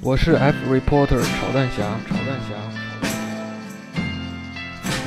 [0.00, 2.54] 我是 F reporter 炒蛋侠，炒蛋侠，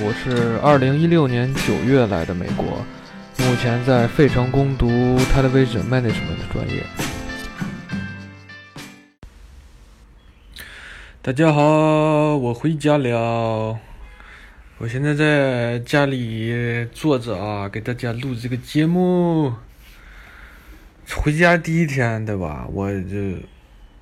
[0.01, 2.83] 我是二零一六年九月来的美国，
[3.37, 4.87] 目前在费城攻读
[5.33, 6.83] television management 专业。
[11.21, 11.61] 大家好，
[12.37, 13.77] 我回家了。
[14.79, 19.53] 我现在在家里坐着啊，给大家录这个节目。
[21.15, 22.67] 回家第一天，对吧？
[22.71, 23.17] 我就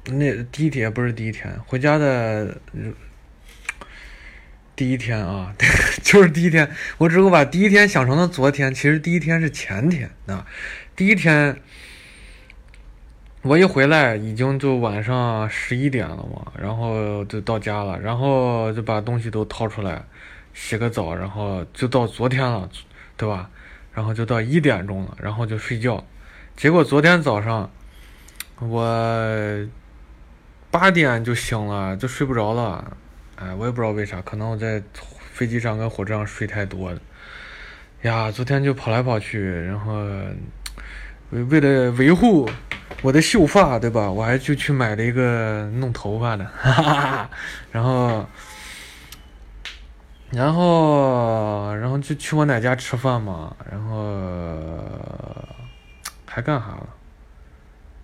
[0.07, 2.57] 那第一天不是第一天，回家的
[4.75, 5.53] 第一天啊，
[6.03, 6.69] 就是第一天。
[6.97, 10.45] 我只会把第一天想成了昨天，其实第一天是前天啊。
[10.95, 11.59] 第一天
[13.41, 20.03] 我一回来，已经就晚上十一点了嘛，然后就到家了，然后就把东西都掏出来，
[20.53, 22.69] 洗个澡，然后就到昨天了，
[23.17, 23.49] 对吧？
[23.93, 26.05] 然后就到一点钟了，然后就睡觉。
[26.55, 27.71] 结果昨天早上
[28.59, 28.85] 我
[30.77, 32.97] 八点就醒了，就睡不着了。
[33.37, 34.83] 哎，我也不知道为啥，可能我在
[35.31, 36.99] 飞机上跟火车上睡太多了。
[38.01, 39.93] 呀，昨天就跑来跑去，然后
[41.29, 42.49] 为了维护
[43.01, 44.11] 我的秀发，对吧？
[44.11, 47.29] 我还就去买了一个弄头发的，哈哈哈。
[47.71, 48.27] 然后，
[50.31, 54.77] 然后，然后就去我奶家吃饭嘛，然后。
[56.27, 56.89] 还干啥了？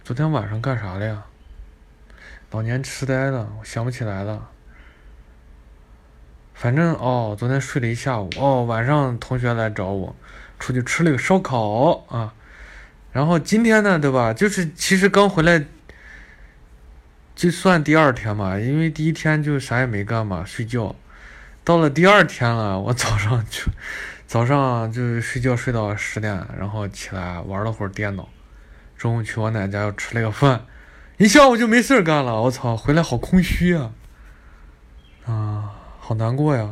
[0.06, 1.22] 昨天晚上干啥了呀？
[2.52, 4.50] 老年痴呆了，我想不起来了。
[6.54, 8.30] 反正哦，昨天睡了一下午。
[8.38, 10.14] 哦，晚上同学来找我，
[10.60, 12.34] 出去吃了个烧烤啊。
[13.14, 14.34] 然后今天呢，对吧？
[14.34, 15.66] 就是其实刚回来，
[17.36, 20.94] 就算第二天嘛，因为第一天就啥也没干嘛，睡觉。
[21.64, 23.64] 到了第二天了，我早上就。
[24.28, 28.30] 早上就睡觉睡到十点，然后起来玩了会儿电脑，
[28.98, 30.66] 中午去我奶家又吃了个饭，
[31.22, 32.42] 一下午就没事干了。
[32.42, 33.92] 我操，回来好空虚啊，
[35.28, 35.70] 啊，
[36.00, 36.68] 好难过呀。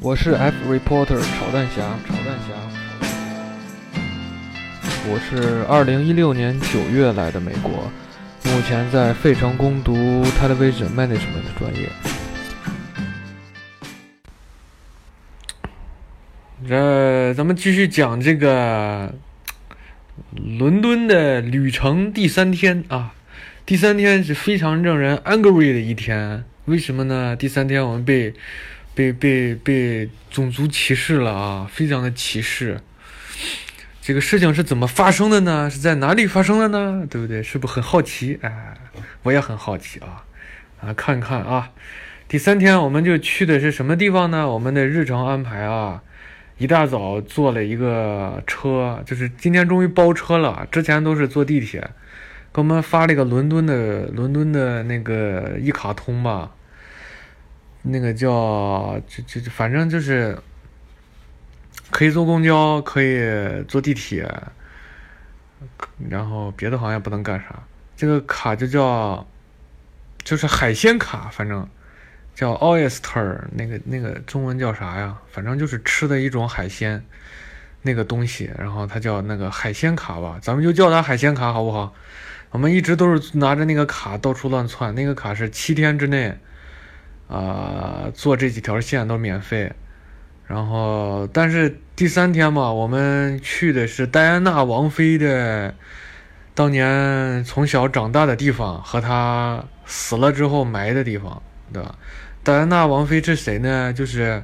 [0.00, 2.52] 我是 F reporter 炒蛋侠，炒蛋侠。
[5.06, 7.70] 我是二零一六年九月来的美国，
[8.42, 9.94] 目前在费城攻读
[10.40, 11.88] television management 的专业。
[16.68, 19.14] 这咱们继续讲这个
[20.34, 23.12] 伦敦的旅程第三天啊，
[23.66, 26.44] 第三天是非常让人 angry 的一天。
[26.64, 27.36] 为什么呢？
[27.36, 28.32] 第三天我们被
[28.94, 32.80] 被被被种族歧视了啊，非常的歧视。
[34.00, 35.68] 这个事情是怎么发生的呢？
[35.68, 37.06] 是在哪里发生的呢？
[37.10, 37.42] 对不对？
[37.42, 38.38] 是不是很好奇？
[38.40, 38.74] 哎，
[39.24, 40.24] 我也很好奇啊
[40.80, 41.70] 啊，看看啊。
[42.26, 44.48] 第三天我们就去的是什么地方呢？
[44.48, 46.02] 我们的日程安排啊。
[46.62, 50.64] 一大早坐了一个车，就是今天终于包车了。
[50.70, 51.80] 之前都是坐地铁，
[52.52, 56.52] 给我们发了一个伦敦的伦敦的那个一卡通吧，
[57.82, 60.38] 那个叫就就反正就是
[61.90, 63.18] 可以坐公交，可以
[63.66, 64.32] 坐地铁，
[66.08, 67.60] 然后别的好像不能干啥。
[67.96, 69.26] 这个卡就叫
[70.22, 71.68] 就是海鲜卡，反正。
[72.34, 75.16] 叫 oyster，那个那个中文叫啥呀？
[75.30, 77.04] 反正就是吃的一种海鲜，
[77.82, 81.92] 那个东西，然后它叫那个海鲜卡吧，咱们就叫它海鲜卡好不好？
[82.50, 86.34] 我们一直都是拿着那个卡到处乱窜，那个卡是七天之内，
[87.28, 89.70] 啊，坐这几条线都免费。
[90.46, 95.74] 然后，但是第三天嘛，我们去的是戴安娜王妃的
[96.54, 101.42] 当年从小长大的地方和她死了之后埋的地方。
[101.72, 101.94] 对吧？
[102.44, 103.92] 戴安娜王妃是谁呢？
[103.92, 104.42] 就是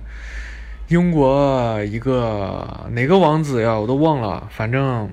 [0.87, 3.77] 英国一个哪个王子呀？
[3.77, 4.49] 我都忘了。
[4.53, 5.11] 反正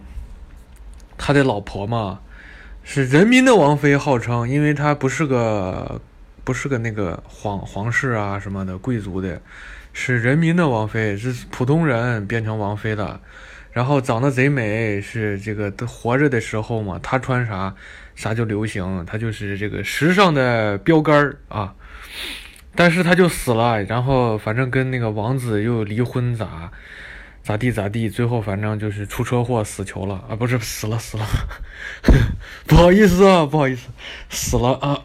[1.17, 2.19] 他的老婆嘛，
[2.83, 5.99] 是人民的王妃，号称，因为她不是个
[6.43, 9.41] 不是个那个皇皇室啊什么的贵族的，
[9.91, 13.19] 是人民的王妃，是普通人变成王妃的。
[13.71, 17.73] 然后长得贼美，是这个活着的时候嘛，她穿啥
[18.13, 21.73] 啥就流行，她就是这个时尚的标杆儿啊。
[22.75, 26.71] 但是他就死了，然后反正跟那个王子又离婚咋
[27.41, 31.25] 咋地咋地，最后反正就是出车祸死球了啊，不是死了死了，
[32.67, 33.87] 不好意思啊，不好意思，
[34.29, 35.01] 死了啊，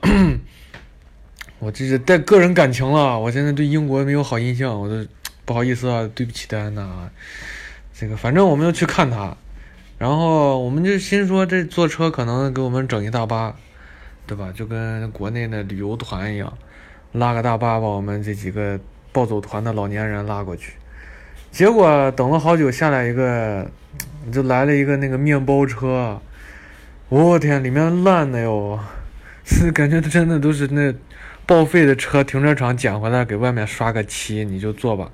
[1.61, 5.07] 我这是带个人感情了，我现在对英国没有好印象，我都
[5.45, 7.11] 不好意思啊，对不起戴安娜啊，
[7.95, 9.37] 这个反正我们要去看他，
[9.99, 13.55] 然后我们就心说这坐车可能给我们整一大巴，
[14.27, 14.51] 对吧？
[14.55, 16.57] 就跟国内的旅游团一样。
[17.13, 18.79] 拉个大巴把我们这几个
[19.13, 20.75] 暴走团的老年人拉过去，
[21.51, 23.69] 结果等了好久，下来一个，
[24.33, 26.21] 就来了一个那个面包车，
[27.09, 28.79] 我天，里面烂的哟，
[29.45, 30.95] 是感觉真的都是那
[31.47, 35.11] 报废的车，停车场捡回来给外面刷个漆，你就坐吧。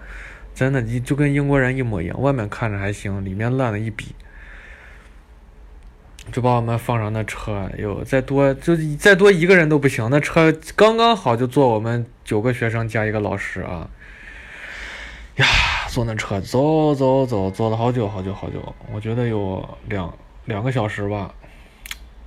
[0.54, 4.14] 真的，你就跟英国人一模一样，外面看着还行，里面烂的一逼。
[6.32, 13.88] 就把我们放上那车，哟，再多就再多一个人都不行，那车刚刚好就坐我们九个学生加一个老师啊。
[15.36, 15.46] 呀，
[15.88, 20.12] 坐那车走走走，坐了好久好久好久，我觉得有两
[20.46, 21.34] 两个小时吧。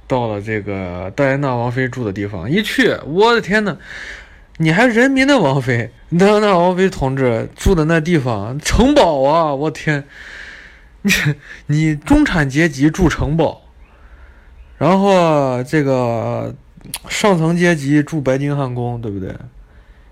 [0.07, 3.77] 到了这个戴安娜王妃住的地方，一去，我的天呐，
[4.57, 9.53] 你还人民的王妃，戴安娜王妃同志住的那地方，城堡啊！
[9.53, 10.05] 我天，
[11.03, 11.11] 你
[11.67, 13.61] 你中产阶级住城堡，
[14.79, 16.51] 然后这个
[17.07, 19.35] 上层阶级住白金汉宫，对不对？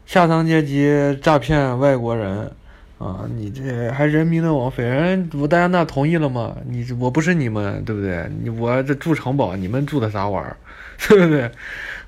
[0.05, 2.51] 下层阶级诈骗外国人。
[2.99, 6.57] 啊，你这还人民的王妃，人我戴安娜同意了吗？
[6.67, 8.27] 你我不是你们，对不对？
[8.41, 10.57] 你我这住城堡，你们住的啥玩意儿，
[11.07, 11.51] 对不对？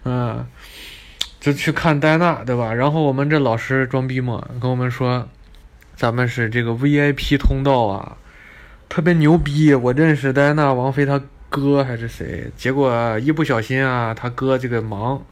[0.06, 0.44] 嗯，
[1.40, 2.74] 就去看戴安娜，对吧？
[2.74, 5.30] 然后我们这老师装逼嘛，跟我们说，
[5.96, 8.18] 咱们是这个 VIP 通道啊，
[8.90, 9.76] 特别牛逼。
[9.76, 12.50] 我认识戴安娜王妃她哥还是谁？
[12.56, 15.26] 结果一不小心啊，他哥这个忙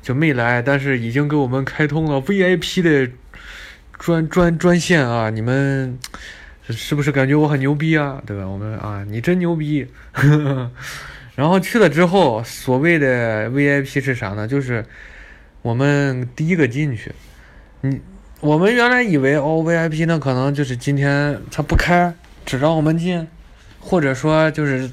[0.00, 3.12] 就没来，但是已经给我们开通了 VIP 的。
[3.98, 5.30] 专专专线啊！
[5.30, 5.98] 你们
[6.68, 8.22] 是不是感觉我很牛逼啊？
[8.26, 8.46] 对吧？
[8.46, 9.86] 我们啊，你真牛逼！
[11.34, 14.46] 然后去了之后，所谓的 VIP 是啥呢？
[14.46, 14.84] 就是
[15.62, 17.10] 我们第一个进去。
[17.80, 18.02] 你
[18.40, 22.12] 我们原来以为哦，VIP 那可能就是今天他不开，
[22.44, 23.26] 只让我们进，
[23.80, 24.90] 或者说就是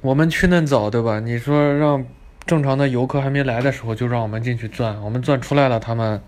[0.00, 1.20] 我们去那早，对吧？
[1.20, 2.04] 你说让
[2.46, 6.20] 正常的游客还没来的时候就让我们进去钻，我们钻出来了，他们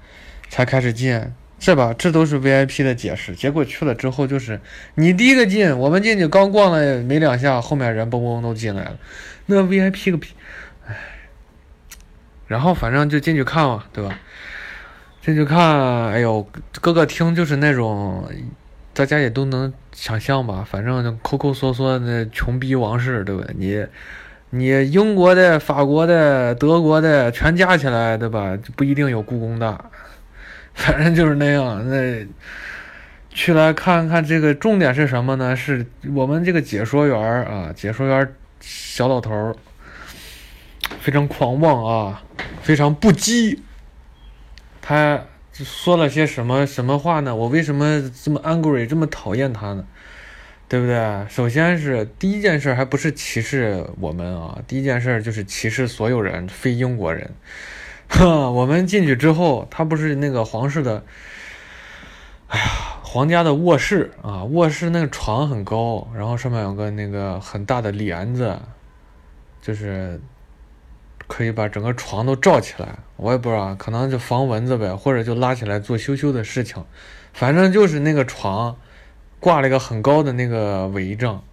[0.48, 1.32] 才开始进。
[1.62, 1.94] 是吧？
[1.98, 3.34] 这都是 VIP 的解释。
[3.34, 4.58] 结果去了之后，就是
[4.94, 8.96] 你第一个进，我们进去刚逛了没两下，后面人嘣嘣都进来了。
[9.44, 10.32] 那 VIP 个屁！
[10.86, 10.96] 唉，
[12.46, 14.18] 然后反正就进去看嘛，对吧？
[15.20, 16.48] 进去看，哎呦，
[16.80, 18.26] 各个厅就是那种，
[19.00, 20.62] 大家也都能想象吧。
[20.70, 23.42] 反正抠抠缩缩的穷逼王室，对吧？
[23.56, 23.86] 你
[24.50, 28.58] 你英国的、法国的、德国的全加起来，对吧？
[28.76, 29.82] 不一定有故宫大。
[30.74, 32.26] 反正就是那样，那
[33.30, 35.56] 去来看看这个重点是什么呢？
[35.56, 39.56] 是我们这个解说员啊，解说员小老头
[41.00, 42.22] 非常狂妄啊，
[42.60, 43.58] 非常不羁。
[44.82, 45.18] 他
[45.52, 47.34] 说了些什么什么话呢？
[47.34, 49.84] 我为什么这么 angry，这么讨厌他呢？
[50.68, 51.26] 对不对？
[51.28, 57.28] 首先是第一件事，还不是歧视我们啊，第一件事就是歧视所有人，非英国人。
[58.08, 61.04] 哼， 我们进去之后，他不是那个皇室的，
[62.46, 62.64] 哎呀，
[63.02, 68.56] 皇家的卧室啊，卧室那个床很高，然后上面有个那个很大的帘子，
[69.60, 70.20] 就是
[71.30, 72.88] 可以把整个床都罩起来。
[73.16, 76.84] 我也不知道，可能就防蚊子呗，或者就拉起来做羞羞的事情。
[77.32, 78.76] 反正就是那个床
[79.38, 81.44] 挂了一个很高的那个帷帐，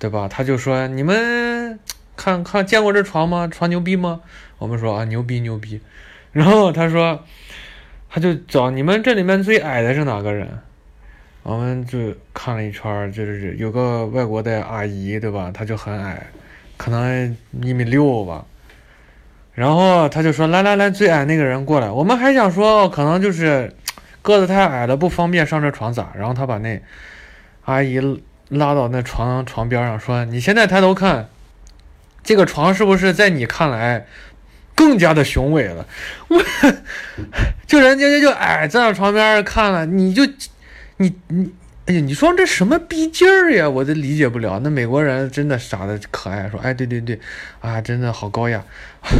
[0.00, 0.26] 对吧？
[0.28, 1.78] 他就说你们。
[2.18, 3.46] 看看见过这床吗？
[3.46, 4.22] 床牛逼吗？
[4.56, 5.78] 我们说啊，牛逼牛逼。
[6.32, 7.22] 然后他说，
[8.08, 10.48] 他就找你们这里面最矮的是哪个人？
[11.42, 15.50] 我们就看了一圈，就是有个外国的阿姨，对吧？
[15.52, 16.26] 她就很矮，
[16.78, 18.46] 可能一米六吧。
[19.56, 21.90] 然后他就说，来来来，最矮那个人过来。
[21.90, 23.72] 我们还想说，可能就是
[24.20, 26.12] 个子太矮了，不方便上这床咋？
[26.14, 26.80] 然后他把那
[27.64, 27.98] 阿姨
[28.50, 31.28] 拉到那床床边上，说：“你现在抬头看。”
[32.22, 34.04] 这个床是不是在你看来
[34.74, 35.86] 更加的雄伟了？
[36.28, 36.42] 我
[37.66, 40.22] 就人家就矮站在床边看了，你就
[40.98, 41.50] 你你
[41.86, 43.68] 哎呀，你说这什么逼劲儿呀？
[43.70, 44.60] 我都理解不了。
[44.62, 47.18] 那美国人真的傻的可爱，说哎对对对，
[47.60, 48.64] 啊真的好高雅，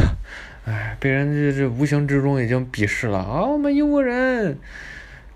[0.66, 3.44] 哎被人这这无形之中已经鄙视了啊！
[3.44, 4.58] 我们英国人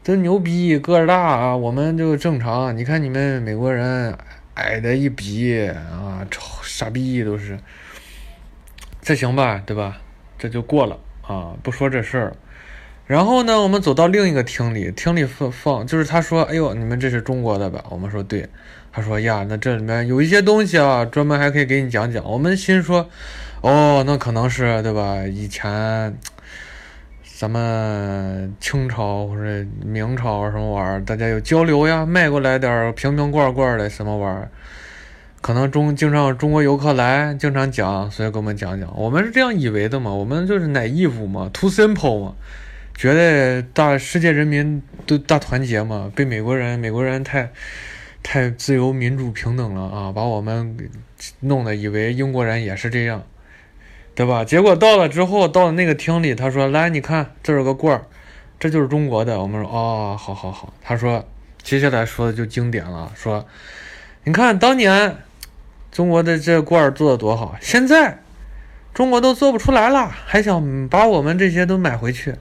[0.02, 2.76] 真牛逼，个儿大啊，我们就正常。
[2.76, 4.16] 你看你们美国人。
[4.54, 7.56] 矮的一比啊，超傻逼都是，
[9.00, 9.96] 这行吧，对吧？
[10.38, 12.36] 这就过了啊，不说这事儿。
[13.10, 18.48] 然后呢，我们走到另一个厅里，厅里放放，就是他说：“哎呦，你们这是中国的吧？”我们说：“对。”
[18.92, 23.10] 他说：“呀，那这里面有一些东西啊，专门还可以给你讲讲。”我们心说
[23.62, 25.26] ：“哦，那可能是对吧？
[25.26, 26.16] 以前。”
[27.36, 34.48] 咱们清朝或者明朝什么玩意儿，大家有交流呀，卖过来点瓶瓶罐罐的什么玩意儿，
[35.40, 38.88] 可能中经常中国游客来，经常讲，所以给我们讲讲。
[38.96, 42.34] 我们是这样以为的嘛，我们就是奶义务嘛，too simple 嘛，
[43.00, 47.50] 觉得大世界人民都大团结嘛，被美国人美国人太
[48.22, 50.76] 太自由、民主、平等了啊，把我们
[51.40, 53.24] 弄得以为英国人也是这样，
[54.14, 54.44] 对吧？
[54.44, 58.04] 结果到了之后，到了那个厅里，他说：“来，你看，这有个罐儿，
[58.58, 61.26] 这就是中国的。”我们说：“哦，好好好。”他说
[61.62, 63.46] ：“接下来说的就经典了，说，
[64.24, 65.16] 你看当年
[65.90, 68.18] 中国的这罐儿做的多好，现在
[68.92, 72.34] 中国都做不出来了，还想把我们这些都买回去。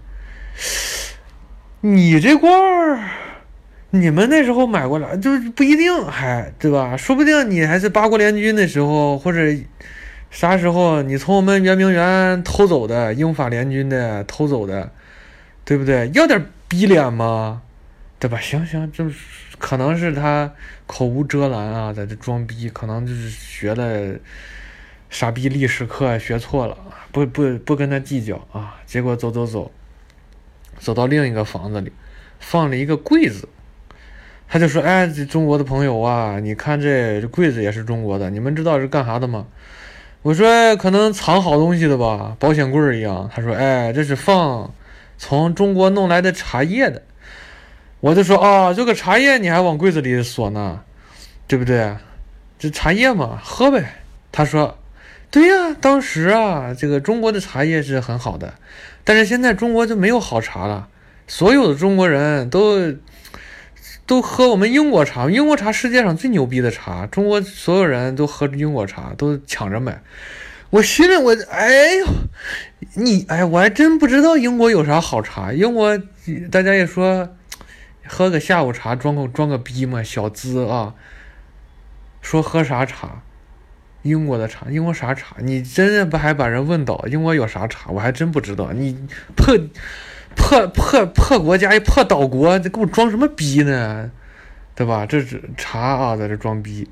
[1.82, 3.00] 你这罐儿。”
[3.92, 6.96] 你们那时候买过来就不一定，还对吧？
[6.96, 9.40] 说不定你还是八国联军的时候，或者
[10.30, 14.92] 啥时候你从我们圆明园偷走的，英法联军的偷走的，
[15.66, 16.08] 对不对？
[16.14, 17.64] 要点逼脸吗？
[18.20, 18.40] 对吧？
[18.40, 19.16] 行行，就是
[19.58, 20.52] 可能是他
[20.86, 24.20] 口无遮拦啊，在这装逼，可能就是学的
[25.10, 26.78] 傻逼历史课学错了，
[27.12, 28.76] 不不不跟他计较啊。
[28.86, 29.72] 结果走走走，
[30.80, 31.92] 走到另一个房子里，
[32.40, 33.48] 放了一个柜子。
[34.48, 39.46] 他就说：“哎，这中国的朋友啊，你看这这柜子也是中国的，你们知道是干啥的吗？”
[40.24, 44.74] 我说：“可能藏好东西的吧，保险柜一样。”他说：“哎，这是放
[45.18, 47.04] 从中国弄来的茶叶的。”
[48.02, 50.82] 我就说：“啊，这个茶叶你还往柜子里锁呢，
[51.48, 51.96] 对不对？
[52.58, 54.78] 这茶叶嘛，喝呗。”他说
[55.30, 58.56] ：“对呀，当时啊，这个中国的茶叶是很好的，
[59.10, 60.88] 但是现在中国就没有好茶了，
[61.26, 62.94] 所有的中国人都。”
[64.06, 70.02] 都喝我们英国茶，英国茶世界上最牛逼的茶，中国所有人都喝英国茶，都抢着买。
[70.72, 72.08] 我心里我哎呦，
[72.96, 75.54] 你哎，我还真不知道英国有啥好茶。
[75.54, 75.96] 英国
[76.50, 77.36] 大家也说
[78.08, 80.96] 喝个下午茶装个装个逼嘛，小资啊。
[82.24, 83.22] 说喝啥茶？
[84.02, 85.36] 英国的茶，英国啥茶？
[85.40, 87.06] 你真的不还把人问倒？
[87.08, 87.90] 英国有啥茶？
[87.92, 88.72] 我还真不知道。
[88.74, 88.98] 你
[89.36, 89.58] 破。
[90.36, 94.12] 破破破国家一破岛国，这给我装什么逼呢？
[94.76, 95.06] 对吧？
[95.06, 96.88] 这是茶啊，在这装逼。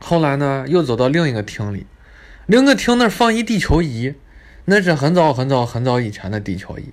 [0.00, 1.86] 后来呢，又走到另一个厅里，
[2.46, 4.14] 另一个厅那儿放一地球仪，
[4.66, 6.92] 那是很早很早很早以前的地球仪。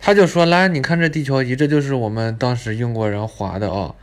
[0.00, 3.94] 他就说：“来，你看这地球仪，这就是我们当时英国人划的啊。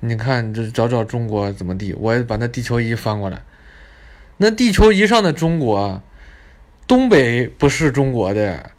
[0.00, 1.94] 你看，这找找中国怎么地？
[1.94, 3.40] 我把那地球仪翻过来。
[4.38, 6.02] 那地球仪上的中国，
[6.86, 8.70] 东北不是中国的。”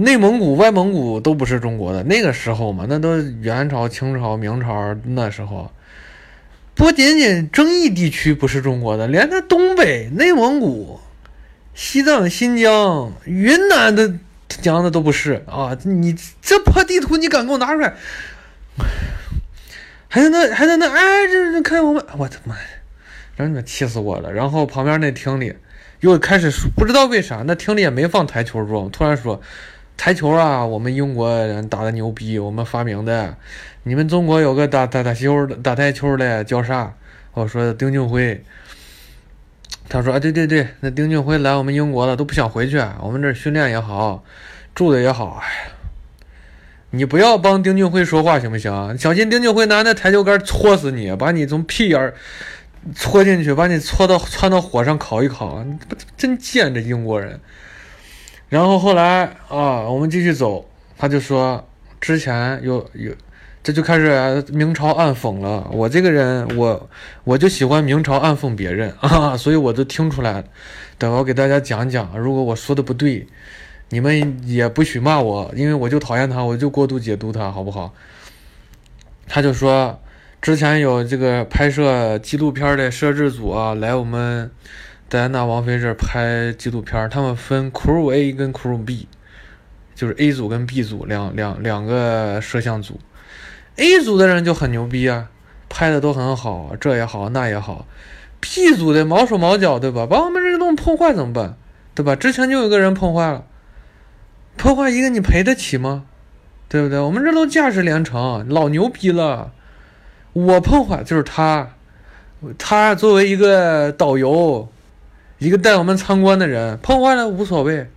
[0.00, 5.72] 内蒙古、外蒙古都不是中国的，那个时候嘛，那都元朝、清朝、明朝那时候，
[6.76, 11.00] 不仅仅争议地区不是中国的，连那东北、内蒙古、
[11.74, 14.14] 西藏、新疆、云南的
[14.46, 15.76] 讲的都不是啊！
[15.82, 17.94] 你这破地图，你敢给我拿出来？
[20.06, 22.62] 还在那，还在那，哎，这这看我们，我的妈呀
[23.38, 24.32] 呀，让你们气死我了！
[24.32, 25.54] 然后旁边那厅里
[26.00, 29.40] 又开始说，不知道为啥，那厅里也没放台球桌，突然说。
[30.00, 33.36] 台球啊，我们英国人打的牛逼，我们发明的。
[33.82, 36.94] 你们中国有个打打打球打台球的叫啥？
[37.34, 38.44] 我说丁俊晖。
[39.88, 42.80] 他说啊，对对对，那丁俊晖来我们英国了，都不想回去。
[43.00, 44.22] 我们这训练也好，
[44.72, 45.42] 住的也好。
[45.42, 45.72] 哎，
[46.90, 48.96] 你不要帮丁俊晖说话行不行？
[48.96, 52.14] 小心丁俊晖拿那台球杆戳死你，把你从屁眼
[52.94, 55.62] 戳进去，把你搓到窜到火上烤一烤。
[55.64, 55.78] 你
[56.16, 57.40] 真贱，这英国人。
[58.48, 61.68] 然后后来啊，我们继续走，他就说
[62.00, 63.12] 之前有有，
[63.62, 65.68] 这就开始明朝暗讽了。
[65.70, 66.88] 我这个人，我
[67.24, 70.44] 我就喜欢明朝暗讽别人啊， 所以我就听出来。
[70.96, 73.26] 等我给大家讲讲，如果我说的不对，
[73.90, 77.92] 你们也不许骂我，因为我就讨厌他，我就过度解读他，好不好？
[79.26, 80.00] 他就说
[80.40, 84.50] 之前有这个拍摄纪录片的摄制组啊，来我们。
[85.10, 89.08] 戴安娜王妃这拍纪录片，他们分 crew A 跟 crew B，
[89.94, 93.00] 就是 A 组跟 B 组两两两个摄像组。
[93.76, 95.30] A 组的人就很牛逼啊，
[95.70, 97.86] 拍的都很好，这也好那也好。
[98.38, 100.04] B 组的毛手毛脚，对吧？
[100.04, 101.56] 把我们这东西碰坏怎么办？
[101.94, 102.14] 对吧？
[102.14, 103.46] 之前就有个人碰坏了，
[104.58, 106.04] 破坏一个你赔得起吗？
[106.68, 106.98] 对不对？
[106.98, 109.52] 我们这都价值连城，老牛逼了。
[110.32, 111.70] 我碰坏就是他，
[112.56, 114.68] 他作为一个导游。
[115.38, 117.88] 一个带我们参观的人碰坏了无所谓，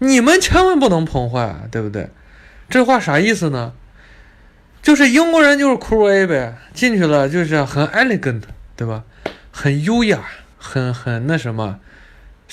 [0.00, 2.10] 你们千万不能碰坏，对不对？
[2.68, 3.72] 这话啥意思呢？
[4.82, 8.42] 就是英国人就是 cool A 呗，进去了就是很 elegant，
[8.76, 9.02] 对吧？
[9.50, 10.20] 很优雅，
[10.58, 11.78] 很很那什么，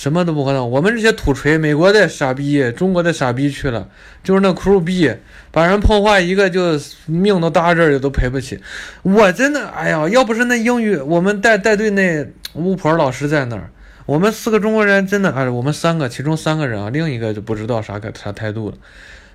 [0.02, 0.68] 什么都不可能。
[0.68, 3.88] 我们这些土锤，美国的傻逼，中国的傻逼去了，
[4.24, 5.16] 就是那 crew B
[5.52, 6.72] 把人碰坏一个，就
[7.06, 8.60] 命都搭这儿都赔不起。
[9.04, 13.70] 我真的，哎呀，要不是那英语，我们带带队那巫婆老师在那儿。
[14.08, 18.78] 我们四个中国人真的哎，我们三个，其中三个人啊，另一个就不知道啥个啥态度了，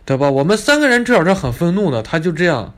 [0.04, 0.28] 对吧？
[0.28, 2.75] 我们三个人至少是很愤怒的，他就这样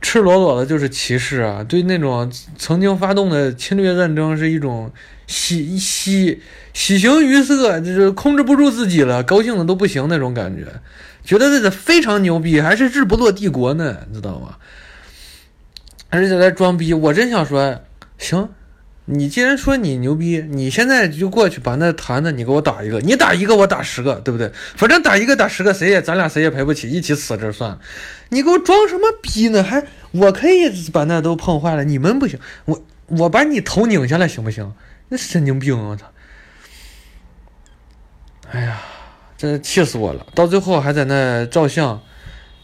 [0.00, 1.62] 赤裸裸的就是歧视啊！
[1.62, 4.90] 对那种曾经发动的侵略战争是一种
[5.26, 6.40] 喜喜
[6.72, 10.66] 喜形于色，就是控制不住自己了，高兴的都不行那种感觉，
[11.22, 14.56] 觉得这个非常牛逼，还是日不落帝国呢，你知道吗？
[16.08, 17.80] 而且在装逼，我真想说，
[18.18, 18.48] 行，
[19.12, 24.52] 你既然说你牛逼，你现在就过去把那坛子你给我打一个，你打一个我打十个，对不对？
[24.76, 27.80] 反正打一个打十个，谁也咱俩谁也赔不起，一起死这算了。
[28.28, 29.64] 你给我装什么逼呢？
[29.64, 32.38] 还我可以把那都碰坏了，你们不行。
[32.66, 34.72] 我我把你头拧下来行不行？
[35.08, 35.76] 那神经病！
[35.76, 36.06] 我操！
[38.52, 38.80] 哎呀，
[39.36, 40.24] 真是气死我了！
[40.36, 42.00] 到最后还在那照相。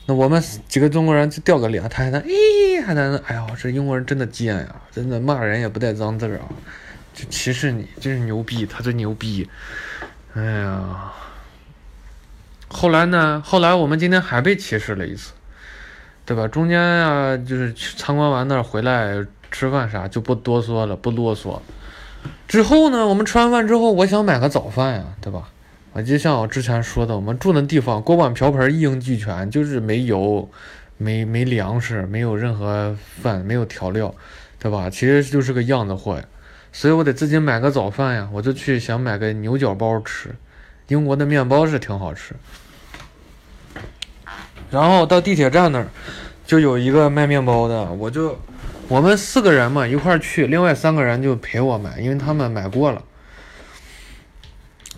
[0.07, 6.47] 那我们几个中国人就掉个脸，他还在咦，还在那，哎呀，这英国人真的贱呀，真的骂人也不带脏字儿啊，
[7.13, 9.49] 就歧视你，真是牛逼，他真牛逼，
[10.35, 11.13] 哎呀，
[12.69, 13.43] 后来呢？
[13.45, 15.33] 后来我们今天还被歧视了一次，
[16.25, 16.47] 对吧？
[16.47, 21.61] 中间啊，就是去参观完那儿回来吃饭啥就不多说了，不啰嗦。
[22.47, 25.49] 之后呢，我们吃完饭之后，我想买个早饭呀，对吧？
[25.97, 30.47] 啊，就像我之前说的，我们住的地方锅碗瓢盆一应俱全，就是没油，
[30.99, 34.15] 没没粮食，没有任何饭，没有调料，
[34.59, 34.91] 对吧？
[34.91, 36.25] 其实就是个样子货呀，
[36.71, 38.29] 所以我得自己买个早饭呀。
[38.31, 40.35] 我就去想买个牛角包吃，
[40.89, 42.35] 英国的面包是挺好吃。
[44.71, 45.89] 然后到地铁站那儿，
[46.45, 48.39] 就有一个卖面包的，我就
[48.89, 53.03] 我们四个人嘛一块儿去，另外三个人就陪我买，因为他们买过了。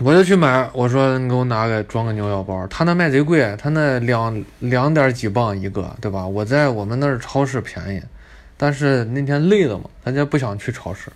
[0.01, 6.25] 我就去买，我说你给我拿个装个牛角包，他那卖贼贵，他那两两点几磅一个，对吧？
[6.25, 8.01] 我在我们那儿超市便宜，
[8.57, 11.11] 但是那天累了嘛，大家不想去超市，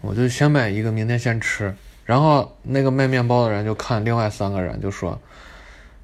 [0.00, 1.72] 我就先买一个，明天先吃。
[2.04, 5.16] 然后那个卖面包的人就看另外三个人，就说：“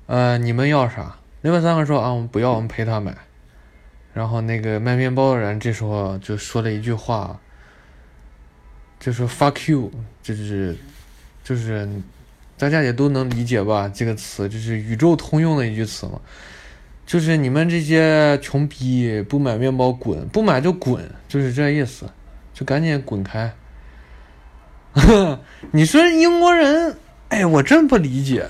[0.07, 3.13] 呃，你们要啥？”另外三个说：“啊，我们不要，我们陪他买。”
[4.15, 7.37] 然后那个卖面包的人这时候就说了一句话，
[9.01, 9.91] 就说 “fuck you”，
[10.23, 10.77] 就是。
[11.47, 11.89] 就是，
[12.59, 13.89] 大家也都能理解吧？
[13.95, 16.21] 这个词就是宇宙通用的一句词嘛。
[17.07, 22.05] 就是你们这些穷逼，不买面包滚，不买就滚，就是这意思，
[22.53, 23.55] 就赶紧滚开。
[25.71, 26.97] 你说英国人，
[27.29, 28.49] 哎，我真不理解。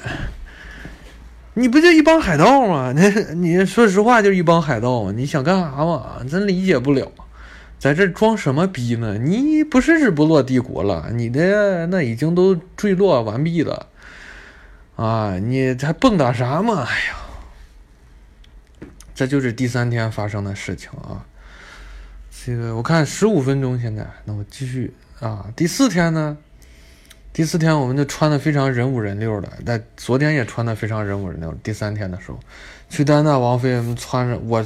[1.52, 2.94] 你不就一帮海盗吗？
[2.96, 3.02] 你
[3.58, 5.12] 你说实话，就一帮海盗嘛。
[5.12, 6.24] 你想干啥嘛？
[6.26, 7.12] 真理解不了。
[7.78, 9.18] 在这装什么逼呢？
[9.18, 13.86] 你不是日不落帝国了，你的那已经都坠落完毕了，
[14.96, 16.84] 啊，你还蹦跶啥嘛？
[16.88, 21.24] 哎呀，这就是第三天发生的事情啊。
[22.44, 25.46] 这个我看十五分钟，现在那我继续啊。
[25.54, 26.36] 第四天呢？
[27.32, 31.52] 第四天我们就穿的非常人五人六的，但昨天也穿的非常人五人六。
[31.62, 32.40] 第三天的时候，
[32.88, 34.64] 去丹娜王妃穿着我。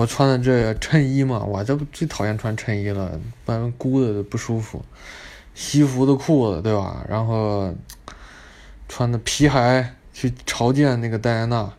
[0.00, 4.82] 我穿的这衬衣嘛，我这不最讨厌穿衬衣了，不然箍的不舒服。
[5.54, 7.04] 西服的裤子，对吧？
[7.06, 7.70] 然后
[8.88, 11.70] 穿的皮鞋去朝见那个戴安娜，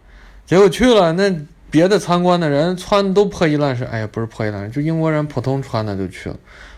[0.45, 1.35] 结果去了，那
[1.71, 6.37] 别的参观的人穿的都破衣烂衫，哎呀，不是破衣烂衫，就英国人普通穿的就去了。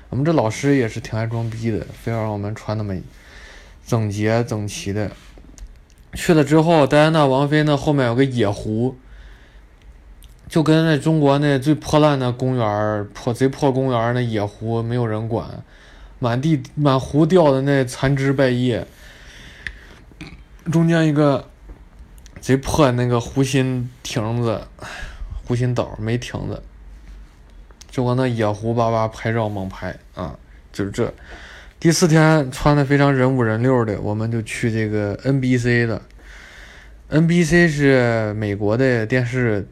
[0.09, 2.95] 我们这老师也是挺爱装逼的，非要让我们穿那么
[3.85, 5.11] 整洁整齐的。
[6.13, 8.95] 去了之后，戴安娜王妃那后面有个野湖。
[10.53, 15.49] 就跟那中国那最破烂的公园破贼破公园那野湖没有人管，
[16.19, 18.85] 满地满湖掉的那残枝败叶，
[20.71, 21.49] 中间一个
[22.39, 24.61] 贼破那个湖心亭子，
[25.43, 26.61] 湖心岛没亭子，
[27.89, 30.37] 就往那野湖叭叭拍照猛拍啊，
[30.71, 31.11] 就是这。
[31.79, 35.99] 第四天穿的非常人五人六的，我们就去这个 NBC 的
[37.09, 39.67] ，NBC 是美国的电视。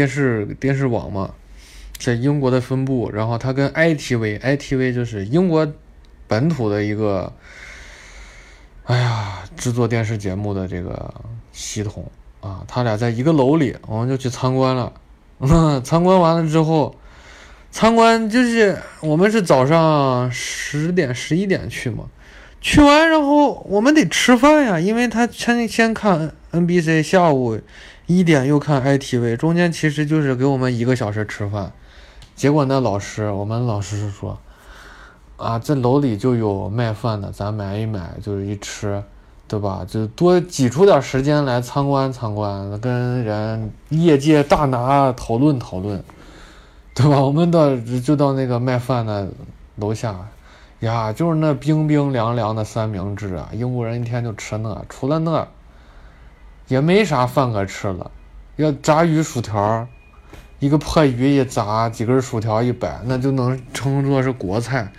[0.00, 1.34] 电视电视网嘛，
[1.98, 5.70] 在英国的分部，然后它跟 ITV，ITV 就是英国
[6.26, 7.30] 本土的一个，
[8.84, 11.12] 哎呀，制作电视节目的这个
[11.52, 12.10] 系统
[12.40, 14.90] 啊，他俩在一个楼里，我们就去参观了。
[15.84, 16.96] 参观完了之后，
[17.70, 22.04] 参观就是我们是早上十点十一点去嘛，
[22.62, 27.60] 去完然后我们得吃饭呀，因为他先先看 NBC，下午。
[28.10, 31.70] 一点又看 ITV，中间其实就是给我们一个小时吃饭，
[32.34, 34.36] 结果那老师，我们老师是说，
[35.36, 39.00] 啊，这楼里就有卖饭的，咱买一买，就是一吃，
[39.46, 39.86] 对吧？
[39.86, 46.02] 就多挤出点时间来参观参观，跟人业界大拿讨论讨论，
[46.92, 47.20] 对吧？
[47.20, 49.28] 我们到就到那个卖饭的
[49.76, 50.18] 楼下，
[50.80, 55.46] 呀，就是那冰冰凉凉的三明治啊，英国人一天就吃那，除了那。
[56.70, 58.12] 也没啥饭可吃了，
[58.54, 59.88] 要炸鱼薯条，
[60.60, 64.92] 一个破鱼一炸，几根薯条一摆，那就能称作是国菜。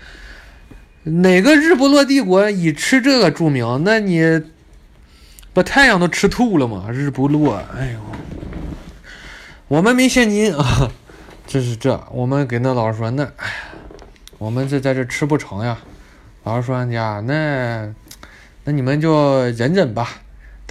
[1.04, 3.84] 哪个日不落帝国以吃这个著名？
[3.86, 4.44] 那你
[5.54, 6.90] 把太阳都吃吐了吗？
[6.92, 8.00] 日不落，哎呦，
[9.70, 10.92] 我们没现金啊，
[11.48, 12.04] 这是这。
[12.12, 13.54] 我们给那老师说，那哎呀，
[14.40, 15.78] 我们这在这吃不成呀。
[16.44, 17.94] 老师说呀，那
[18.66, 20.10] 那你们就忍忍吧，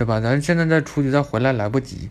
[0.01, 0.19] 对吧？
[0.19, 2.09] 咱现在再出去再回来来不及。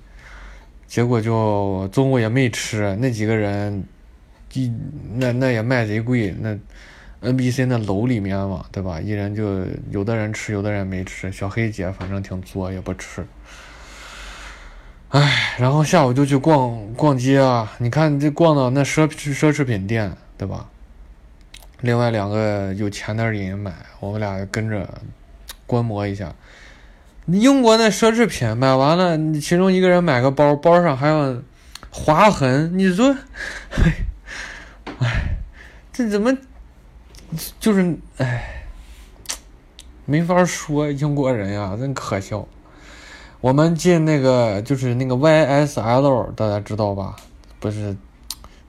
[0.86, 3.84] 结果就中午也没吃，那几个人，
[4.54, 4.72] 一
[5.16, 6.56] 那那也卖贼贵那。
[7.22, 9.02] NBC 那楼里面嘛，对吧？
[9.02, 11.32] 一人就有的人吃，有的人没吃。
[11.32, 13.26] 小黑姐反正挺作，也不吃。
[15.10, 17.74] 唉，然后下午就去逛逛街啊！
[17.80, 20.70] 你看，这逛到那奢奢侈品店，对吧？
[21.82, 24.88] 另外两个有钱的人买，我们俩跟着
[25.66, 26.34] 观摩一下。
[27.32, 31.42] 英国那奢侈品买完了，其中一个人买个包，包上还有
[31.90, 32.78] 划痕。
[32.78, 33.16] 你说，
[35.00, 35.38] 唉，
[35.92, 36.36] 这怎么？
[37.60, 38.66] 就是，哎，
[40.06, 42.48] 没法说英国人呀，真可笑。
[43.42, 47.16] 我们进那个就是那个 YSL，大家知道吧？
[47.60, 47.96] 不是，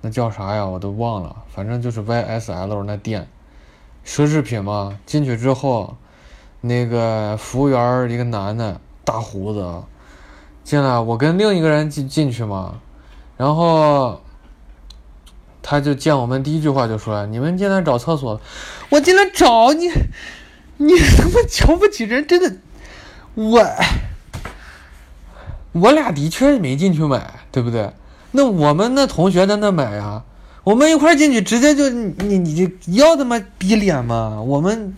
[0.03, 0.66] 那叫啥呀？
[0.66, 1.35] 我都忘了。
[1.55, 3.27] 反正就是 YSL 那店，
[4.05, 4.99] 奢侈品嘛。
[5.07, 5.96] 进去之后，
[6.61, 9.83] 那个服务员一个男的，大胡子，
[10.64, 12.81] 进来，我跟另一个人进进去嘛，
[13.37, 14.20] 然后。
[15.62, 18.40] 他就见我们第一句话就说：“你们进来找厕所，
[18.88, 19.90] 我进来找你，
[20.79, 22.57] 你他妈瞧不起人，真的，
[23.35, 23.62] 我，
[25.73, 27.92] 我俩的确没进去买，对不对？
[28.33, 30.25] 那我们那同学在那买呀，
[30.64, 34.40] 我们一块进去，直接就你你要他妈逼脸吗？
[34.40, 34.96] 我们，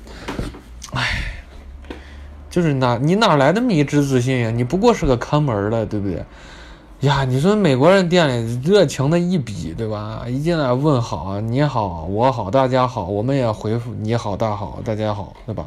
[2.53, 4.51] 就是哪你哪来的迷之自信呀？
[4.51, 6.23] 你不过是个看门的，对不对？”
[7.01, 10.25] 呀，你说美国人店里热情的一比，对吧？
[10.29, 15.65] 一进来问好，你好，我好，大家好，我们也回复你好，大好，大家好，对吧？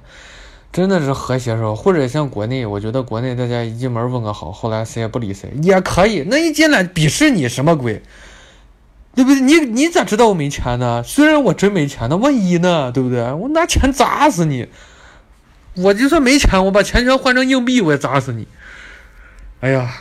[0.71, 6.24] 真的是和谐社会，或者像国内，我觉得国内大家一进门问个好，后来谁也不理谁，也可以。
[6.28, 8.02] 那一进来鄙视你什么鬼？
[9.15, 9.41] 对不对？
[9.41, 11.02] 你你咋知道我没钱呢？
[11.04, 12.91] 虽然我真没钱，那万一呢？
[12.91, 13.34] 对不对？
[13.34, 14.67] 我拿钱砸死你！
[15.75, 18.47] 我就算没钱，我把钱全换成硬币，我也砸死你！
[19.61, 19.91] 哎呀！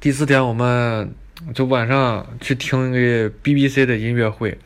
[0.00, 1.14] 第四天，我们
[1.54, 4.58] 就晚上去听个 BBC 的音乐会，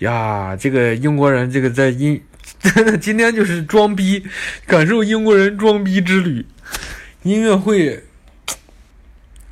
[0.00, 2.20] 呀，这个英国人这个在音，
[2.60, 4.24] 真 的今天就是装逼，
[4.66, 6.44] 感受英国人装逼之旅。
[7.22, 8.04] 音乐会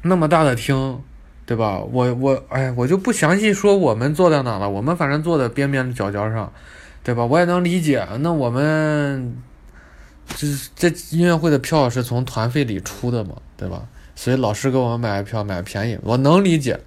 [0.03, 1.01] 那么大的厅，
[1.47, 1.79] 对吧？
[1.79, 6.53] 我我哎，我就不详细说我们坐在哪了，我们反正坐在边边的角角上，
[7.05, 7.25] 对吧？
[7.25, 8.05] 我也能理解。
[8.21, 9.37] 那我们
[10.37, 10.47] 这
[10.77, 13.89] 这音乐会的票是从团费里出的嘛，对吧？
[14.15, 16.79] 所以老师给我们买票买便宜，我能理解。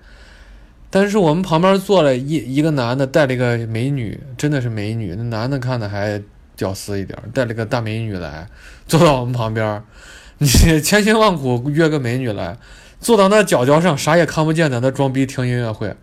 [0.91, 5.15] 但是我们旁边坐了一一个男的，带了一个美女，真的是美女。
[5.17, 6.21] 那男的看的还
[6.55, 8.47] 屌丝一点，带了个大美女来，
[8.87, 9.83] 坐到我们旁边。
[10.37, 10.47] 你
[10.81, 12.57] 千辛万苦约个美女来，
[12.99, 15.95] 坐到那角角上，啥也看不见，在那装逼听音乐会。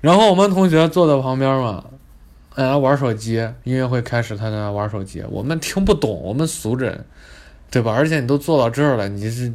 [0.00, 1.84] 然后我们同学坐在旁边嘛，
[2.56, 3.34] 在那玩手机。
[3.64, 7.04] 音乐会开始，他在那玩手机，我们听不懂，我们俗人。
[7.68, 7.92] 对吧？
[7.92, 9.52] 而且你都坐到这儿了，你是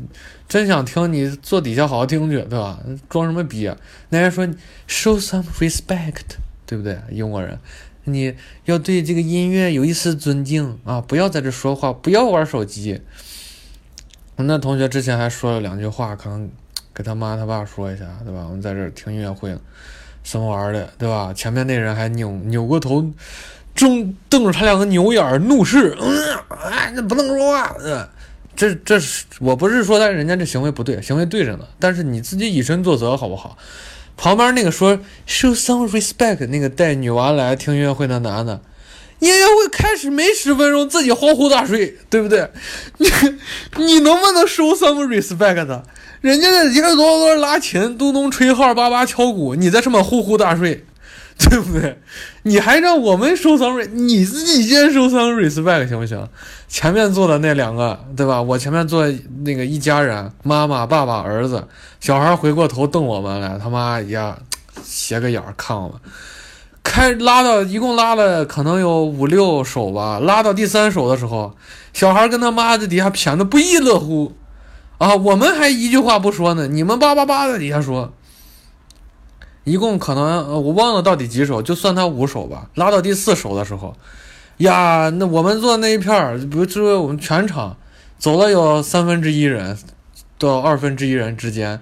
[0.47, 1.11] 真想听？
[1.11, 2.77] 你坐底下好好听去，对吧？
[3.09, 3.71] 装什么逼？
[4.09, 4.45] 那人说
[4.87, 6.35] show some respect，
[6.65, 6.99] 对不对？
[7.09, 7.57] 英国人，
[8.03, 8.35] 你
[8.65, 10.99] 要对这个音乐有一丝尊敬啊！
[10.99, 13.01] 不要在这说话，不要玩手机。
[14.35, 16.51] 我那同学之前还说了两句话，可能
[16.93, 18.45] 给他妈他爸说一下，对吧？
[18.45, 19.57] 我们在这儿听音乐会，
[20.23, 21.33] 什么玩意儿的，对吧？
[21.33, 23.11] 前面那人还扭扭过头。
[23.73, 26.37] 正瞪着他两个牛眼儿，怒视，嗯，
[26.69, 28.05] 哎，那不能说话，嗯，
[28.53, 33.57] 这这是我不是说他人家这行为不对，行为对着呢，但是你自己以身作则好不好？
[34.17, 38.61] 旁边那个说 show some respect，那个带女娃来听音乐会的男的，
[39.19, 42.51] 音乐会开始没十分钟，自己呼呼大睡，对不对？
[42.97, 43.07] 你
[43.85, 45.85] 你能不能 show some respect 的？
[46.21, 50.85] 人家在一个多多拉琴，咚咚吹号，叭叭敲鼓，你在上面呼呼大睡。
[51.49, 51.97] 对不对？
[52.43, 56.27] 你还让我们收藏瑞，你自己先收藏 respect 行不行？
[56.67, 58.39] 前面坐的那两个，对吧？
[58.39, 59.11] 我前面坐
[59.43, 61.67] 那个一家人，妈妈、爸爸、儿子，
[61.99, 64.37] 小孩回过头瞪我们来，他妈呀，
[64.83, 65.97] 斜个眼看我们。
[66.83, 71.55] 开拉到一共拉了可能有五六首吧，拉到第三首的时候，
[71.91, 74.33] 小孩跟他妈在底下谝的不亦乐乎，
[75.01, 78.13] 啊，我们还一句话不说呢，你们叭叭叭在底下说。
[79.63, 82.69] 一共可能我忘了到底几首，就算他五首吧。
[82.75, 83.95] 拉到第四首的时候，
[84.57, 87.77] 呀，那我们坐那一片儿，比如说我们全场
[88.19, 89.75] 走了有三分之一人
[90.37, 91.81] 到二分之一人之间，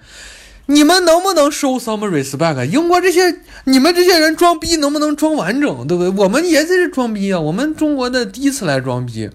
[0.67, 2.63] 你们能不能 show some respect？
[2.67, 6.23] 英国这些你们这些人装逼能不能装完整，对不对？
[6.23, 9.29] 我们也是装逼啊，我们中国的第一次来装逼，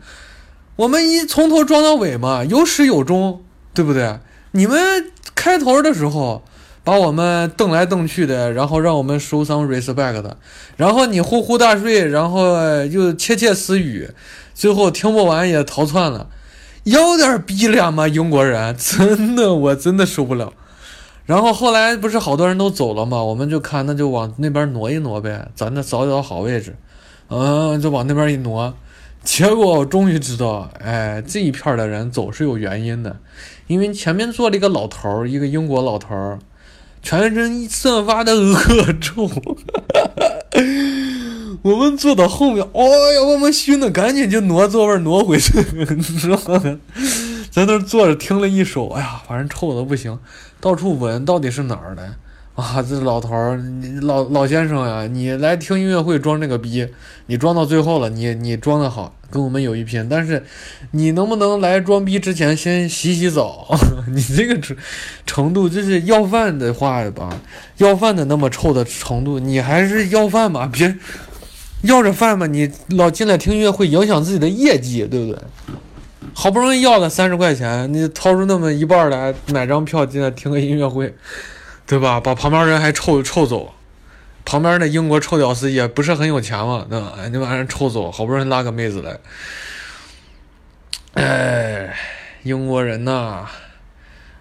[0.76, 3.42] 我们一从头装到尾嘛，有始有终，
[3.74, 4.18] 对不对？
[4.52, 4.78] 你们
[5.34, 6.42] 开头的时候
[6.84, 10.36] 把我们瞪来瞪去的，然后让我们收 some respect 的，
[10.76, 14.08] 然后你呼呼大睡，然后又窃窃私语，
[14.54, 16.28] 最后听不完也逃窜了，
[16.84, 18.06] 有点逼脸吗？
[18.06, 20.52] 英国人真的，我真的受不了。
[21.26, 23.22] 然后后来不是好多人都走了吗？
[23.22, 26.76] 我们就看那就往那边挪一挪呗，咱那找找好位置，
[27.28, 28.72] 嗯，就往那边一挪。
[29.22, 33.16] 结果我终于知道，哎，这一片的人走是有原因的，
[33.66, 36.38] 因为前面坐了一个老头儿，一个英国老头儿，
[37.02, 38.54] 全身散发的恶
[39.00, 39.30] 臭。
[41.62, 42.82] 我们坐到后面，哎
[43.14, 45.58] 呀，我们熏的赶紧就挪座位挪回去，
[45.96, 46.78] 你知道吗？
[47.50, 50.18] 在那儿坐着听了一首，哎呀，反正臭的不行。
[50.60, 52.14] 到处闻，到底是哪儿的？
[52.54, 53.58] 啊，这老头儿，
[54.02, 56.86] 老老先生呀，你来听音乐会装这个逼，
[57.26, 60.08] 你装到最后了，你你装的好，跟我们有一拼。
[60.08, 60.40] 但是，
[60.92, 63.76] 你能不能来装逼之前先洗洗澡？
[64.14, 64.76] 你这个程
[65.26, 67.28] 程度，就是要饭的话吧，
[67.78, 70.96] 要饭的那么臭的程度，你还是要饭吧， 别
[71.82, 75.38] 要着饭吧，你老进来听音乐会，影响自己的业绩，对不对？
[76.32, 81.14] 好不容易要了三十块钱，你掏出那么一半来买张票进来听个音乐会，
[81.86, 82.18] 对吧？
[82.20, 83.72] 把旁边人还臭臭走，
[84.44, 87.14] 旁边那英国臭屌丝也不是很有钱嘛，对吧？
[87.30, 89.18] 你把人臭走，好不容易拉个妹子来，
[91.14, 91.96] 哎，
[92.42, 93.46] 英国人呐，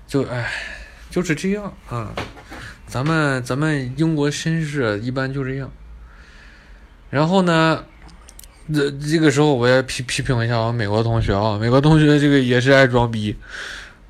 [0.07, 0.51] 就哎，
[1.09, 2.11] 就是这样啊。
[2.85, 5.71] 咱们咱们英国绅士一般就这样。
[7.09, 7.85] 然后呢？
[8.73, 13.35] 这这个时候我也批批评一下我美国同学啊，美国同学这个也是爱装逼。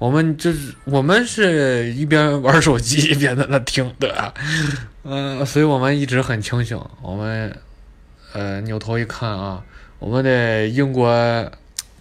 [0.03, 4.33] 我们就是我们是一边玩手机一边在那听的，
[5.05, 6.77] 嗯，所以我们一直很清醒。
[7.01, 7.57] 我们
[8.33, 9.63] 呃扭头一看啊，
[9.99, 11.09] 我们的英国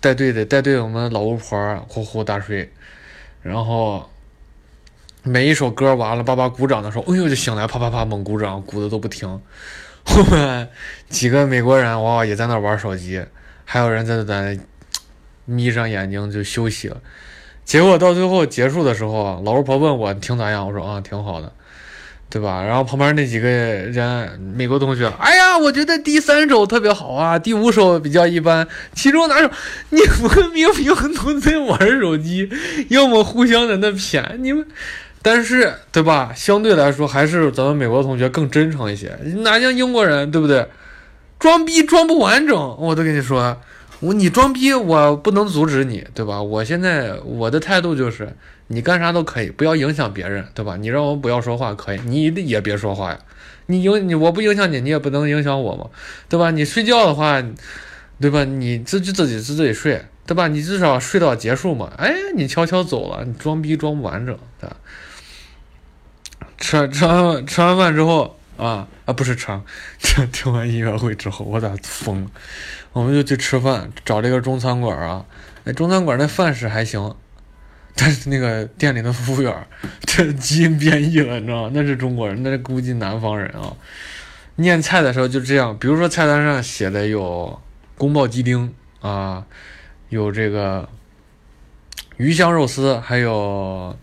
[0.01, 2.69] 带队的带队，我们老巫婆呼呼大睡，
[3.41, 4.11] 然后
[5.23, 9.29] 每一首歌完了，爸爸鼓掌的时候，哎呦就醒来，啪啪啪猛鼓掌，鼓的都不停。
[10.03, 10.69] 后面
[11.09, 13.25] 几个美国人哇也在那玩手机，
[13.65, 14.59] 还有人在在
[15.45, 17.01] 眯上眼睛就休息了。
[17.65, 20.67] 结果到最后结束的时候，老巫婆问我听咋样？
[20.67, 21.53] 我说啊挺好的，
[22.29, 22.63] 对吧？
[22.63, 28.67] 然后旁边那几个人美国同学，哎呀，我觉得第三首特别好啊，第五首比较一般。
[28.95, 29.51] 其中哪首？
[29.91, 32.51] 你们明明都在玩手机，
[32.89, 34.67] 要么互相在那谝你们。
[35.25, 36.33] 但是，对吧？
[36.35, 39.17] 相对来说，还是咱们美国同学更真诚一些。
[39.37, 40.67] 哪像英国人，对不对？
[41.39, 43.57] 装逼装不完整，我都跟你说，
[44.03, 46.43] 我你装逼，我不能阻止你，对吧？
[46.43, 48.35] 我现在我的态度就是，
[48.67, 50.77] 你干啥都可以，不要影响别人，对吧？
[50.77, 53.19] 你让我不要说话可以，你也别说话呀。
[53.67, 55.89] 你影你我不影响你，你也不能影响我嘛，
[56.29, 56.51] 对吧？
[56.51, 57.41] 你睡觉的话，
[58.21, 58.43] 对吧？
[58.43, 60.49] 你自己自己自己睡，对吧？
[60.49, 61.93] 你至少睡到结束嘛。
[61.97, 64.77] 哎，你悄悄走了，你装逼装不完整，对吧？
[66.59, 69.47] 吃吃完吃完饭之后啊啊不是吃，
[70.01, 72.31] 听 听完音乐会之后我咋疯了？
[72.93, 75.25] 我们就去吃饭，找这个中餐馆啊。
[75.65, 77.15] 那中餐馆那饭是还行，
[77.95, 79.67] 但是那个店里的服务员
[80.01, 81.71] 这基因变异了，你知道吗？
[81.73, 83.77] 那是中国人，那是估计南方人啊。
[84.57, 87.61] 念菜的时候就这样，比如说菜单上写的有
[87.97, 89.47] 宫保鸡丁啊，
[90.09, 90.89] 有这个
[92.17, 93.97] 鱼香肉丝，还有。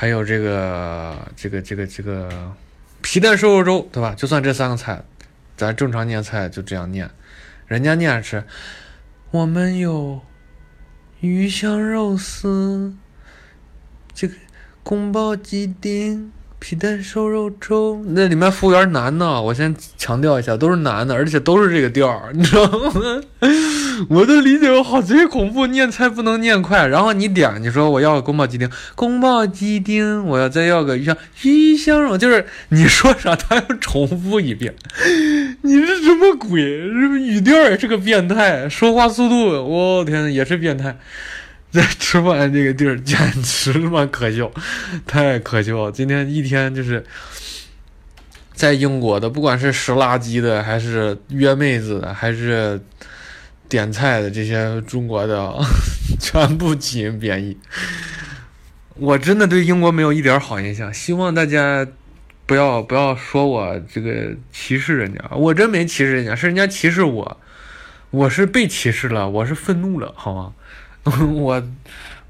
[0.00, 2.54] 还有这个这个这个这个
[3.02, 4.14] 皮蛋瘦肉粥，对吧？
[4.16, 5.02] 就算这三个菜，
[5.56, 7.10] 咱正常念菜就这样念，
[7.68, 8.44] 人家念是，
[9.30, 10.20] 我们有
[11.20, 12.94] 鱼香肉丝，
[14.12, 14.34] 这个
[14.82, 16.32] 宫保鸡丁。
[16.60, 22.92] 皮蛋瘦肉粥，那里面服务员男的，我先强调一下，都是男的，而且都是这个调儿，你知道吗？
[24.08, 26.86] 我的理解好贼恐怖，念菜不能念快。
[26.86, 34.74] 然后你点，你说我要个宫保鸡丁，宫保鸡丁，我要再要个鱼香鱼香肉，就是你说啥他要重复一遍，
[35.62, 36.60] 你是什么鬼？
[36.62, 40.96] 语调也是个变态，说话速度，我天也是变态。
[41.70, 44.50] 在吃饭这个地儿简直他妈可笑，
[45.06, 45.92] 太可笑了！
[45.92, 47.04] 今天一天就是
[48.54, 52.80] 在英国的，不管是拾垃圾的，还是约妹子的，还是
[53.68, 55.54] 点菜的，这些中国的
[56.18, 57.56] 全部基因变异。
[58.94, 61.86] 我真的对英国没有一点好印象，希望大家
[62.46, 67.40] 不要不要说我这个歧视人家，我真没歧视人家，是人家歧视我，
[68.10, 70.54] 我是被歧视了，我是愤怒了，好吗？
[71.34, 71.62] 我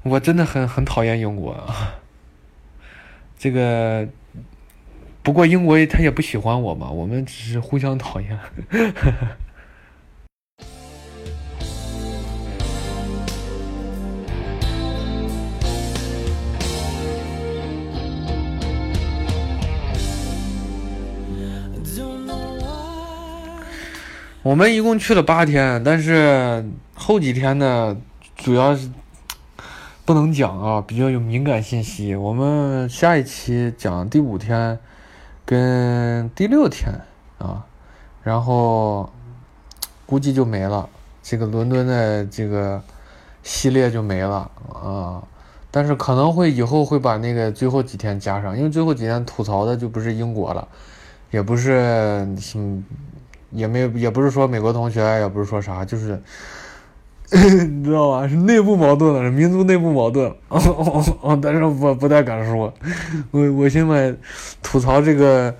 [0.03, 1.67] 我真的很很讨厌英国，
[3.37, 4.07] 这个
[5.23, 8.39] 不过英国他也不喜欢我嘛，我们只是互相讨厌。
[24.49, 27.95] 我们一共去了八天，但是后几天呢，
[28.35, 28.89] 主要是
[30.05, 32.15] 不能讲啊，比较有敏感信息。
[32.15, 34.79] 我们下一期讲第五天
[35.45, 36.91] 跟第六天
[37.37, 37.63] 啊，
[38.23, 39.07] 然后
[40.07, 40.89] 估计就没了，
[41.21, 42.81] 这个伦敦的这个
[43.43, 45.21] 系列就没了啊。
[45.69, 50.67] 但是可能会以后会把那个最后几天加上，因为最后几天吐槽的就不是英国了，
[51.29, 52.83] 也不是嗯。
[53.51, 56.21] 也没有也不是说美国同学，也不是说啥，就是
[57.31, 58.27] 你知道吧？
[58.27, 60.27] 是内部矛盾了，是民族内部矛盾。
[60.49, 61.39] 哦哦哦！
[61.41, 62.73] 但是我不太敢说，
[63.31, 63.95] 我我先把
[64.63, 65.55] 吐槽这个，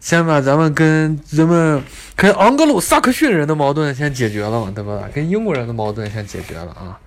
[0.00, 1.80] 先把咱们跟人们
[2.16, 5.08] 跟昂格鲁萨克逊人的矛盾先解决了嘛，对吧？
[5.14, 6.98] 跟英国人的矛盾先解决了啊。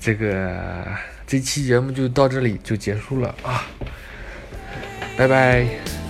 [0.00, 0.84] 这个
[1.24, 3.62] 这期节目就到这里就结束了啊，
[5.16, 6.01] 拜拜。